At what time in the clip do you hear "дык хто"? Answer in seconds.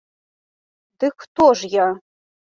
1.03-1.45